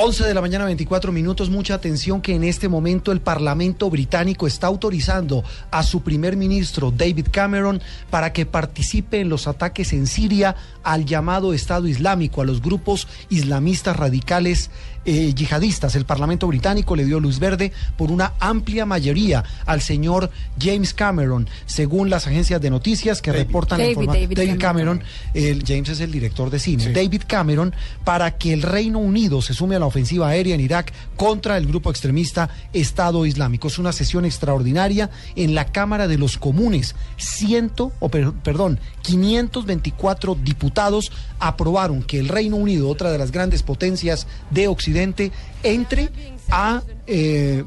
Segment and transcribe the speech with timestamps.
[0.00, 1.50] 11 de la mañana, 24 minutos.
[1.50, 6.92] Mucha atención que en este momento el Parlamento británico está autorizando a su primer ministro,
[6.92, 12.44] David Cameron, para que participe en los ataques en Siria al llamado Estado Islámico, a
[12.44, 14.70] los grupos islamistas radicales
[15.04, 15.96] eh, yihadistas.
[15.96, 20.30] El Parlamento británico le dio luz verde por una amplia mayoría al señor
[20.60, 24.98] James Cameron, según las agencias de noticias que reportan David, la informa- David David Cameron.
[24.98, 25.02] Cameron,
[25.34, 29.54] el James es el director de cine, David Cameron, para que el Reino Unido se
[29.54, 33.66] sume a la ofensiva aérea en Irak contra el grupo extremista Estado Islámico.
[33.68, 36.94] Es una sesión extraordinaria en la Cámara de los Comunes.
[37.16, 43.62] Ciento, o per- perdón, 524 diputados aprobaron que el Reino Unido, otra de las grandes
[43.62, 46.10] potencias de Occidente, entre
[46.50, 47.64] a eh,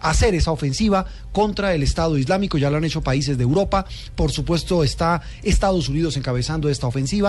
[0.00, 2.56] hacer esa ofensiva contra el Estado Islámico.
[2.58, 3.84] Ya lo han hecho países de Europa.
[4.16, 7.28] Por supuesto, está Estados Unidos encabezando esta ofensiva.